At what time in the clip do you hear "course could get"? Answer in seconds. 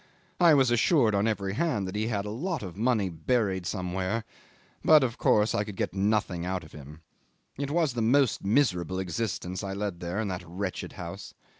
5.19-5.93